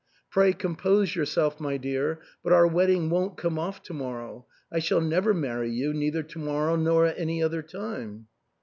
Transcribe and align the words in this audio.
Pray 0.31 0.51
compose 0.51 1.15
yourself, 1.15 1.59
my 1.59 1.77
dear, 1.77 2.19
but 2.43 2.51
our 2.51 2.65
wedding 2.65 3.07
won't 3.11 3.37
come 3.37 3.59
off 3.59 3.83
to 3.83 3.93
morrow; 3.93 4.47
I 4.71 4.79
shall 4.79 4.99
never 4.99 5.31
marry 5.31 5.69
you, 5.71 5.93
neither 5.93 6.23
to 6.23 6.39
morrow, 6.39 6.75
nor 6.75 7.05
at 7.05 7.19
any 7.19 7.43
other 7.43 7.61
time." 7.61 8.25